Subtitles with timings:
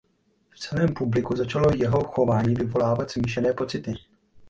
[0.49, 3.93] V celém publiku začalo jeho chování vyvolávat smíšené pocity.